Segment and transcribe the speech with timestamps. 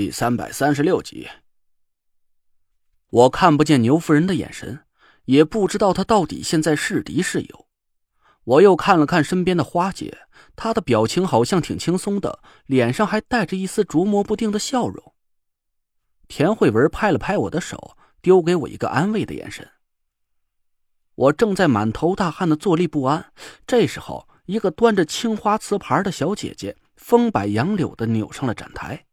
[0.00, 1.28] 第三百三十六集。
[3.10, 4.86] 我看不见牛夫人的眼神，
[5.26, 7.66] 也不知道她到底现在是敌是友。
[8.44, 10.20] 我又看了看身边的花姐，
[10.56, 15.12] 她的表情好像挺轻松的，脸上还带着一丝琢磨不定的笑容。
[16.28, 19.68] 田慧文拍了拍我的手，丢给我一个安慰的眼神。
[21.14, 23.34] 我正在满头大汗的坐立不安，
[23.66, 29.04] 这时候，一个端着青花瓷盘的小姐姐风摆杨柳的扭上了展台。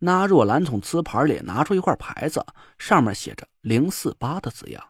[0.00, 2.44] 那若兰从瓷盘里拿出一块牌子，
[2.78, 4.82] 上面写着“零四八”的字样。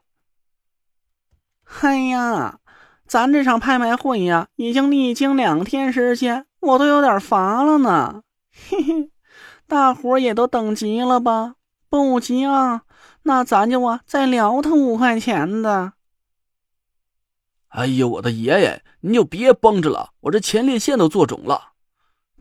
[1.81, 2.61] 哎呀，
[3.07, 8.23] 咱这场拍卖会呀，已经历经两天时间，我都有点乏了呢。
[8.51, 9.11] 嘿嘿，
[9.67, 11.55] 大伙也都等急了吧？
[11.89, 12.83] 不急啊，
[13.23, 15.95] 那咱就啊再聊他五块钱的。
[17.69, 21.73] 哎呦，我的爷爷，您就别绷着了，我这前列腺都做肿了。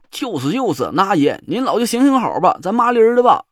[0.09, 3.45] 就是就是，那爷，您老就行行好吧，咱麻利儿的吧。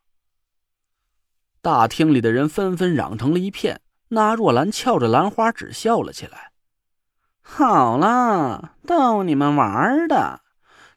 [1.60, 3.80] 大厅里的人纷纷嚷成了一片。
[4.08, 6.52] 那若兰翘着兰花指笑了起来。
[7.42, 10.42] 好了，逗你们玩的。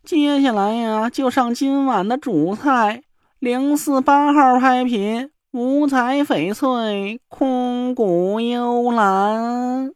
[0.04, 3.04] 接下来呀，就上今晚的主菜——
[3.40, 9.92] 零四八号拍品，五彩翡翠空谷幽兰。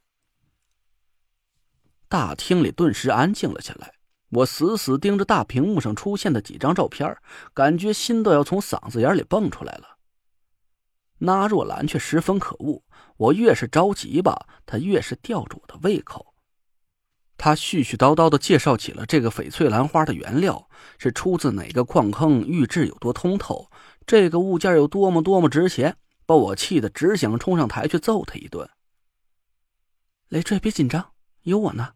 [2.10, 3.94] 大厅里顿时安静了下来。
[4.34, 7.16] 我死死盯着大屏幕上出现的几张照片，
[7.54, 9.98] 感觉心都要从嗓子眼里蹦出来了。
[11.20, 12.84] 那若兰却十分可恶，
[13.18, 16.34] 我越是着急吧，她越是吊着我的胃口。
[17.38, 23.70] 她絮絮叨叨的介绍起了这个翡翠兰花的原料是出自哪个矿坑，玉质有多通透，
[24.06, 25.96] 这个物件有多么多么值钱，
[26.26, 28.68] 把我气得只想冲上台去揍他一顿。
[30.30, 31.12] 累赘，别紧张，
[31.44, 31.94] 有我呢。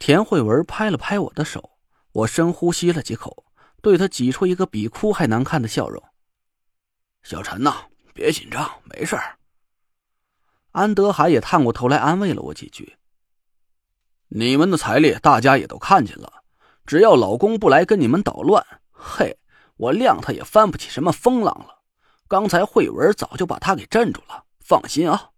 [0.00, 1.72] 田慧文拍了拍我的手，
[2.12, 3.44] 我深呼吸了几口，
[3.82, 6.02] 对他挤出一个比哭还难看的笑容。
[7.22, 7.84] 小陈呐，
[8.14, 9.36] 别紧张，没事儿。
[10.72, 12.96] 安德海也探过头来安慰了我几句。
[14.28, 16.44] 你们的财力大家也都看见了，
[16.86, 19.38] 只要老公不来跟你们捣乱，嘿，
[19.76, 21.82] 我谅他也翻不起什么风浪了。
[22.26, 25.32] 刚才慧文早就把他给镇住了，放心啊。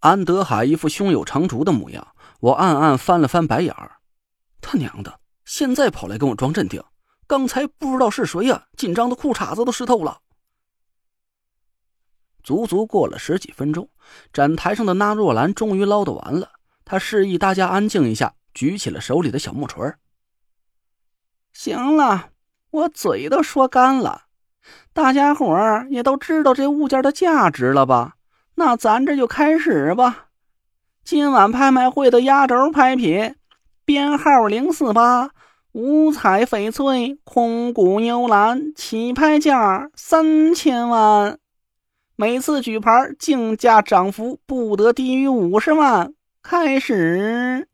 [0.00, 2.14] 安德海一副胸有成竹的模样。
[2.40, 3.96] 我暗暗翻了翻白眼儿，
[4.60, 6.82] 他娘的，现在跑来跟我装镇定，
[7.26, 10.20] 刚才不知道是谁呀，紧张的裤衩子都湿透了。
[12.44, 13.90] 足足过了十几分钟，
[14.32, 16.52] 展台上的那若兰终于唠叨完了。
[16.84, 19.92] 他示意大家安静一下，举起了手里的小木锤。
[21.52, 22.30] 行了，
[22.70, 24.26] 我嘴都说干了，
[24.92, 28.14] 大家伙儿也都知道这物件的价值了吧？
[28.54, 30.27] 那咱这就开始吧。
[31.10, 33.34] 今晚拍卖会的压轴拍品，
[33.86, 35.30] 编号零四八，
[35.72, 41.38] 五彩翡翠空谷幽兰，起拍价三千万，
[42.14, 46.12] 每次举牌竞价涨幅不得低于五十万。
[46.42, 47.68] 开始。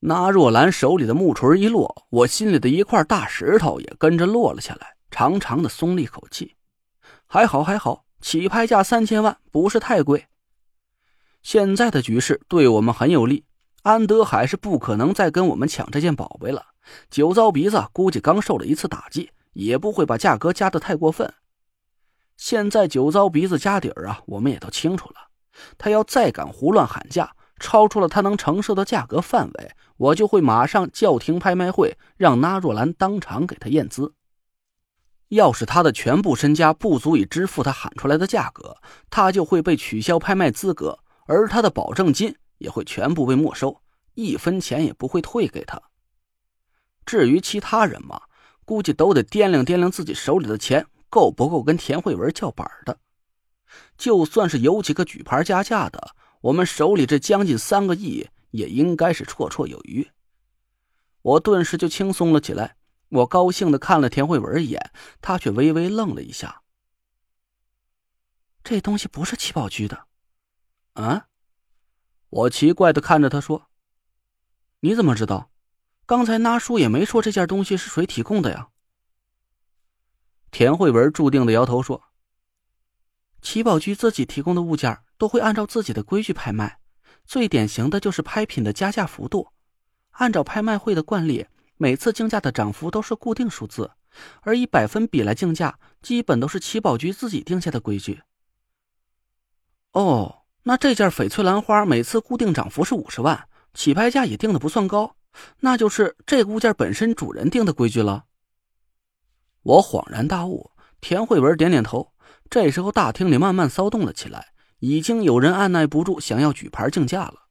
[0.00, 6.56] 那若兰手里的木锤一落，我心里的一块大石头也跟着落了下来，长长的松了一口气。
[7.26, 10.27] 还好还好，起拍价三千万，不是太贵。
[11.42, 13.44] 现在的局势对我们很有利，
[13.82, 16.66] 安德海是不可能再跟我们抢这件宝贝了。
[17.10, 21.32] 酒糟鼻子估计刚受了一次打击，也不会把价格加的太过分。
[22.36, 25.14] 现在酒糟鼻子家底儿啊，我们也都清楚了。
[25.76, 34.14] 他要再敢胡乱喊价，超出了他能承受的价格范围，我就会马上叫停拍卖会，让纳若兰当场给他验资。
[35.28, 38.76] 要是他的全部身家不足以支付他喊出来的价格，
[39.10, 41.00] 他就会被取消拍卖资格。
[41.28, 43.82] 而他的保证金也会全部被没收，
[44.14, 45.80] 一分钱也不会退给他。
[47.04, 48.22] 至于其他人嘛，
[48.64, 52.98] 估计都得掂量掂量自己手里的钱够不够跟田慧文叫板的。
[53.98, 60.10] 就算是有几个举牌加价的，我们手里这将近三个亿也应该是绰绰有余。
[61.20, 62.76] 我顿时就轻松了起来。
[63.10, 66.62] 我高兴的看了田慧文一眼，他却微微愣了一下。
[68.64, 70.06] 这东西不是七宝居的。
[70.94, 71.27] 啊！
[72.30, 73.68] 我奇怪的看着他说
[74.80, 75.50] ：“你怎么知道？
[76.04, 78.68] 刚才那叔也没说这件东西是谁提供的呀。”
[80.50, 82.04] 田慧文注定的摇头说
[83.40, 86.78] ：“七宝居自己提供的物件都会按照自己的规矩拍卖，
[87.24, 89.48] 最典型的就是拍品的加价幅度。
[90.12, 91.46] 按照拍卖会的惯例，
[91.76, 93.92] 每次竞价的涨幅都是固定数字，
[94.42, 98.20] 而以百分比来竞价，基本都是七宝居自己定下的规矩。”
[99.92, 100.37] 哦。
[100.68, 105.16] 那这件翡翠兰花每次固定涨幅是五十万，起拍价也定的不算高，
[105.60, 108.26] 那就是这物件本身主人定的规矩了。
[109.62, 110.70] 我恍然大悟，
[111.00, 112.12] 田慧文点点头。
[112.50, 114.48] 这时候，大厅里慢慢骚动了起来，
[114.80, 117.46] 已经有人按耐不住想要举牌竞价了。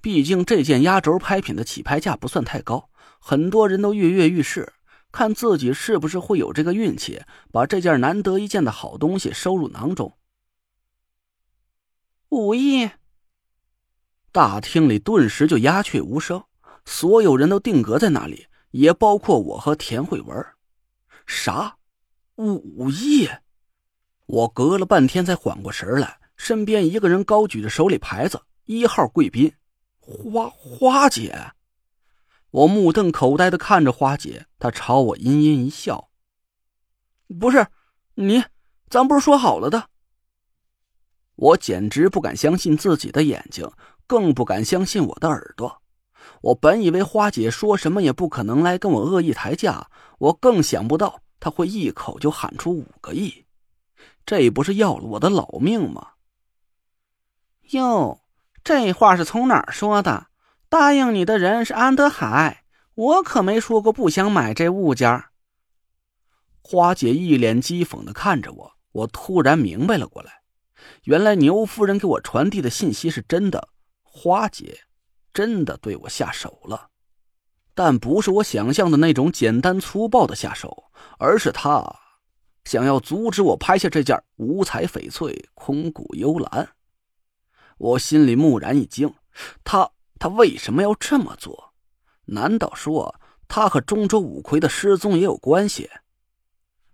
[0.00, 2.88] 毕竟这件压轴拍品的起拍价不算太高，
[3.20, 4.72] 很多人都跃跃欲试，
[5.12, 7.22] 看自己是不是会有这个运气，
[7.52, 10.12] 把这件难得一见的好东西收入囊中。
[12.32, 12.88] 五亿！
[14.32, 16.42] 大厅里顿时就鸦雀无声，
[16.86, 20.46] 所有人都定格在那里，也包括我和田慧文。
[21.26, 21.76] 啥？
[22.36, 23.28] 五亿？
[24.24, 29.52] 我隔了半天才缓过神来，身边一个人高举着手里牌子，一号贵宾，
[30.00, 31.52] 花花姐。
[32.50, 36.08] 我目瞪口呆的看着花姐，她朝我阴阴一笑
[37.38, 37.66] ：“不是
[38.14, 38.42] 你，
[38.88, 39.90] 咱不是说好了的？”
[41.36, 43.70] 我简直不敢相信自己的眼睛，
[44.06, 45.82] 更不敢相信我的耳朵。
[46.42, 49.88] 我本以为花姐说什么也不可能来跟我恶意抬价，
[50.18, 53.46] 我更想不到她会一口就喊出五个亿。
[54.24, 56.10] 这不是要了我的老命吗？
[57.70, 58.20] 哟，
[58.62, 60.26] 这话是从哪儿说的？
[60.68, 62.64] 答应你的人是安德海，
[62.94, 65.24] 我可没说过不想买这物件。
[66.60, 70.41] 花姐一脸讥讽的看着我，我突然明白了过来，
[71.04, 73.68] 原来牛夫人给我传递的信息是真的，
[74.02, 74.80] 花姐
[75.32, 76.88] 真的对我下手了，
[77.74, 80.84] 但不是我想象的那种简单粗暴的下手，
[81.18, 81.98] 而是她。
[82.64, 86.68] 想要阻止我拍下这件五彩翡翠空谷幽兰，
[87.76, 89.12] 我心里蓦然一惊。
[89.64, 89.90] 她
[90.20, 91.74] 她为什么要这么做？
[92.26, 95.90] 难道说她和中州五魁的失踪也有关系？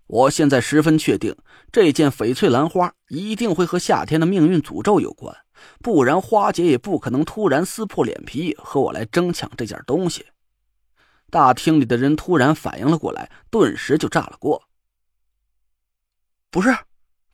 [0.09, 1.35] 我现在十分确定，
[1.71, 5.37] 这件翡翠兰花一定会和夏天的命运诅咒有关，
[5.83, 10.25] 不然花姐也不可能突然撕破脸皮和我来争抢这件东西。
[11.29, 14.63] 大厅里的人突然反应了过来，顿时就炸了锅。
[16.49, 16.75] 不是，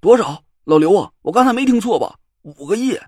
[0.02, 0.44] 多少？
[0.66, 2.20] 老刘啊，我刚才没听错吧？
[2.42, 3.00] 五个亿！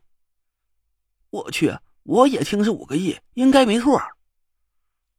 [1.29, 4.01] 我去，我也听是五个亿，应该没错。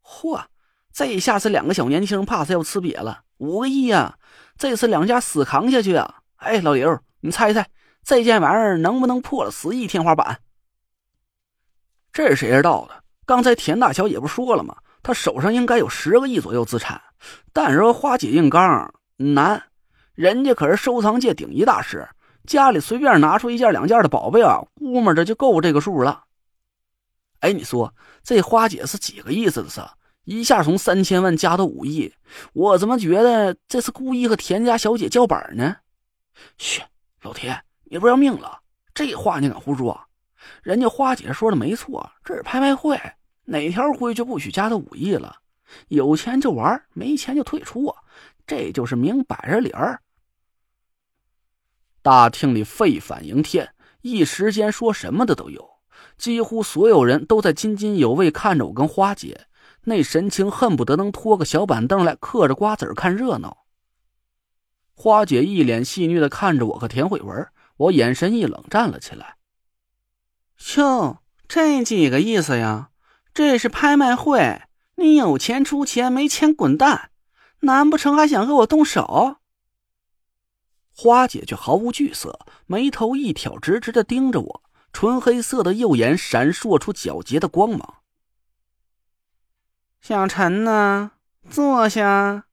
[0.03, 0.47] 嚯，
[0.91, 3.25] 这下子两个小年轻怕是要吃瘪了。
[3.39, 4.19] 五个亿呀，
[4.57, 6.21] 这次两家死扛下去啊！
[6.37, 7.69] 哎，老刘，你猜猜
[8.05, 10.41] 这件玩意儿能不能破了十亿天花板？
[12.13, 13.03] 这是谁知道的？
[13.27, 14.77] 刚才田大小也不说了吗？
[15.03, 17.01] 他手上应该有十个亿左右资产，
[17.53, 19.63] 但是花姐硬刚难。
[20.15, 22.09] 人家可是收藏界顶级大师，
[22.45, 26.25] 家里随便拿出一件两件的宝贝啊，估摸着就够这个数了。
[27.41, 27.95] 哎，你说
[28.25, 29.81] 这花姐是几个意思的事？
[30.29, 32.13] 一下从三千万加到五亿，
[32.53, 35.77] 我怎么觉得这是故意和田家小姐叫板呢？
[36.59, 36.83] 嘘，
[37.23, 38.61] 老田，你不要命了？
[38.93, 39.99] 这话你敢胡说？
[40.63, 43.01] 人家花姐说的没错，这是拍卖会，
[43.47, 45.35] 哪条规矩不许加到五亿了？
[45.89, 47.91] 有钱就玩，没钱就退出，
[48.47, 50.03] 这就是明摆着理儿。
[52.03, 53.73] 大厅里沸反盈天，
[54.03, 55.67] 一时间说什么的都有，
[56.19, 59.47] 几乎所有人都在津津有味看着我跟花姐，
[59.89, 63.65] 那神情恨不得能拖个小板凳来嗑着瓜子看热闹。
[64.95, 69.37] 花姐一脸戏谑的看着我和田慧文，我眼神一冷，站了起来。
[70.77, 72.91] 哟，这几个意思呀？
[73.33, 74.63] 这是拍卖会，
[74.97, 77.11] 你有钱出钱，没钱滚蛋！
[77.61, 79.37] 难不成还想和我动手？
[80.95, 84.63] 花姐却毫无惧色，眉头一挑，直直的盯着我，
[84.93, 87.98] 纯黑色的右眼闪烁出皎洁的光芒。
[90.01, 91.13] 小陈呢？
[91.51, 92.45] 坐下。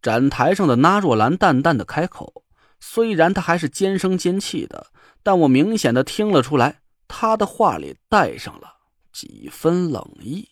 [0.00, 2.44] 展台上的纳若兰淡淡的开口，
[2.78, 4.88] 虽然她还是尖声尖气的，
[5.22, 8.76] 但我明显的听了出来，她的话里带上了
[9.12, 10.48] 几分冷意。